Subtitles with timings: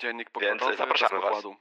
[0.00, 1.32] Dziennik pokładowy zapraszamy bez was.
[1.42, 1.56] pokładu.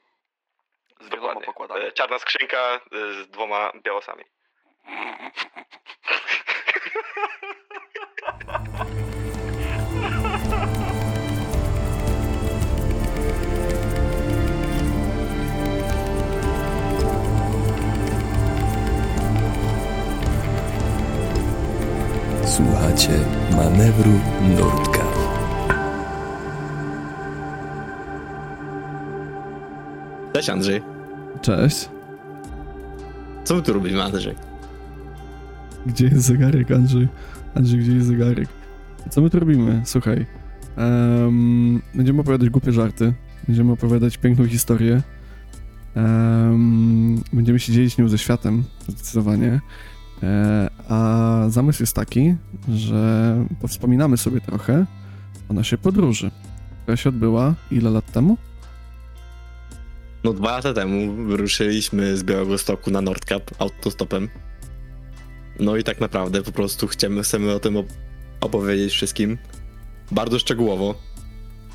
[1.00, 1.46] Z wieloma Dokładnie.
[1.46, 1.86] pokładami.
[1.86, 2.80] E, Czarna skrzynka e,
[3.24, 4.24] z dwoma białosami.
[22.46, 23.12] Słuchacie
[23.56, 24.12] manewru
[24.42, 24.97] Nurtka.
[30.38, 30.82] Cześć Andrzej.
[31.42, 31.90] Cześć.
[33.44, 34.36] Co my tu robimy, Andrzej?
[35.86, 37.08] Gdzie jest zegarek, Andrzej?
[37.56, 38.48] Andrzej, gdzie jest zegarek?
[39.10, 39.82] Co my tu robimy?
[39.86, 40.26] Słuchaj.
[40.76, 43.14] em, będziemy opowiadać głupie żarty.
[43.48, 45.02] Będziemy opowiadać piękną historię.
[45.96, 49.62] Em, będziemy się dzielić nią ze światem, zdecydowanie.
[50.24, 52.36] E, a zamysł jest taki,
[52.70, 54.86] że powspominamy sobie trochę
[55.50, 56.32] o naszej podróży,
[56.82, 58.38] która się odbyła ile lat temu?
[60.28, 64.30] No dwa lata temu wyruszyliśmy z Białego Stoku na Nordkap autostopem.
[65.60, 67.94] No i tak naprawdę po prostu chcemy, chcemy o tym op-
[68.42, 69.38] opowiedzieć wszystkim.
[70.12, 70.96] Bardzo szczegółowo.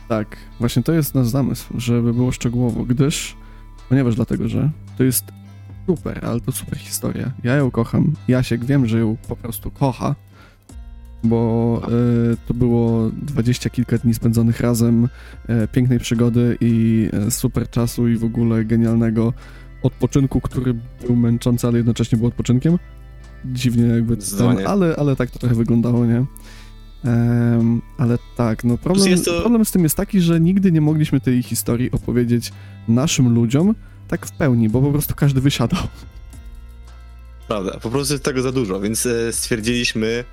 [0.09, 3.37] Tak, właśnie to jest nasz zamysł, żeby było szczegółowo, gdyż,
[3.89, 5.25] ponieważ dlatego, że to jest
[5.87, 7.33] super, ale to super historia.
[7.45, 10.15] Ja ją kocham, Jasiek wiem, że ją po prostu kocha,
[11.25, 11.89] bo e,
[12.49, 15.09] to było dwadzieścia kilka dni spędzonych razem,
[15.49, 19.33] e, pięknej przygody i e, super czasu i w ogóle genialnego
[19.83, 20.75] odpoczynku, który
[21.07, 22.79] był męczący, ale jednocześnie był odpoczynkiem.
[23.45, 26.25] Dziwnie jakby ten, ale, ale tak to trochę wyglądało, nie?
[27.05, 30.81] Em, ale tak, no problem, jest to- problem z tym jest taki, że nigdy nie
[30.81, 32.53] mogliśmy tej historii opowiedzieć
[32.89, 33.75] naszym ludziom
[34.09, 35.83] tak w pełni, bo po prostu każdy wysiadał.
[37.49, 40.25] Prawda, po prostu jest tego za dużo, więc stwierdziliśmy,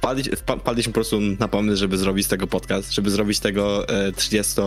[0.00, 3.88] wpadli, wpa- wpadliśmy po prostu na pomysł, żeby zrobić z tego podcast, żeby zrobić tego
[3.88, 4.60] e, 30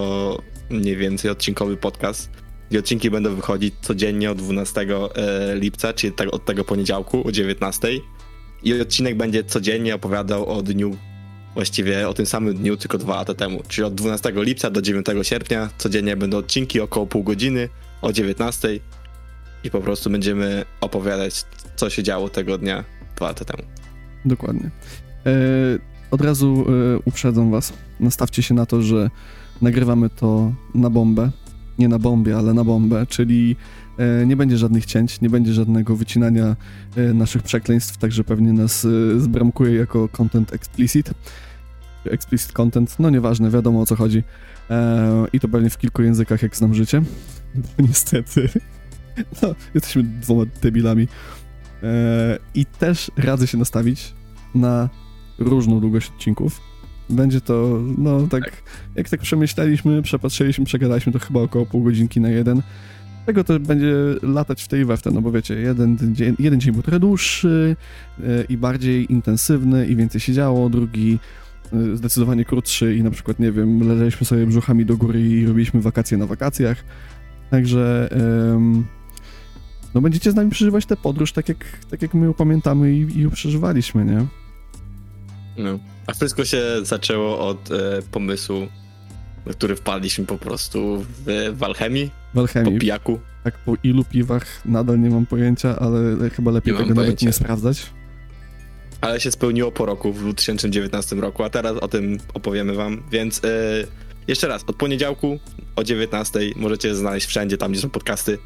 [0.69, 2.29] mniej więcej odcinkowy podcast.
[2.71, 7.31] I odcinki będą wychodzić codziennie od 12 e, lipca, czyli tak, od tego poniedziałku o
[7.31, 7.87] 19.
[8.63, 10.97] I odcinek będzie codziennie opowiadał o dniu,
[11.53, 13.63] właściwie o tym samym dniu, tylko dwa lata temu.
[13.67, 17.69] Czyli od 12 lipca do 9 sierpnia codziennie będą odcinki około pół godziny
[18.01, 18.79] o 19
[19.63, 21.45] i po prostu będziemy opowiadać,
[21.75, 22.83] co się działo tego dnia
[23.15, 23.63] dwa lata temu.
[24.25, 24.71] Dokładnie.
[25.25, 25.29] E,
[26.11, 27.73] od razu e, uprzedzam was.
[27.99, 29.09] Nastawcie się na to, że
[29.61, 31.31] nagrywamy to na bombę.
[31.79, 33.55] Nie na bombie, ale na bombę, czyli
[33.97, 36.55] e, nie będzie żadnych cięć, nie będzie żadnego wycinania
[37.13, 41.11] naszych przekleństw, także pewnie nas zbramkuje jako content explicit.
[42.05, 44.23] Explicit content, no nieważne, wiadomo o co chodzi.
[45.33, 47.01] I to pewnie w kilku językach, jak znam życie.
[47.55, 48.49] Bo niestety,
[49.41, 51.07] no, jesteśmy dwoma debilami.
[52.55, 54.13] I też radzę się nastawić
[54.55, 54.89] na
[55.39, 56.61] różną długość odcinków.
[57.09, 58.63] Będzie to, no tak,
[58.95, 62.61] jak tak przemyśleliśmy, przepatrzyliśmy, przegadaliśmy to chyba około pół godzinki na jeden.
[63.25, 66.35] Tego to będzie latać w tej i we w te, no bo wiecie, jeden dzień,
[66.39, 67.75] jeden dzień był trochę dłuższy
[68.19, 71.19] e, i bardziej intensywny i więcej się działo, drugi
[71.73, 75.81] e, zdecydowanie krótszy i na przykład, nie wiem, leżeliśmy sobie brzuchami do góry i robiliśmy
[75.81, 76.83] wakacje na wakacjach.
[77.49, 78.09] Także
[79.93, 81.57] no będziecie z nami przeżywać tę podróż tak jak,
[81.89, 84.25] tak jak my ją pamiętamy i, i ją przeżywaliśmy, nie?
[85.57, 85.79] No.
[86.07, 88.67] A wszystko się zaczęło od e, pomysłu,
[89.45, 92.79] na który wpadliśmy po prostu w, w alchemii, W po alchemii.
[92.79, 93.19] pijaku.
[93.43, 97.25] Tak po ilu piwach nadal nie mam pojęcia, ale chyba lepiej Nie tego nawet pojęcia.
[97.25, 97.85] nie sprawdzać.
[99.01, 103.41] Ale się spełniło po roku, w 2019 roku, a teraz o tym opowiemy wam, więc
[103.45, 103.47] e,
[104.27, 105.39] jeszcze raz, od poniedziałku
[105.75, 108.37] o 19 możecie znaleźć wszędzie tam, gdzie są podcasty.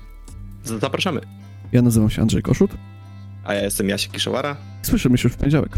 [0.64, 1.22] Zapraszamy.
[1.72, 2.72] Ja nazywam się Andrzej Koszut.
[3.44, 4.56] A ja jestem Jasiek Kiszowara.
[4.82, 5.72] Słyszymy się już w poniedziałek.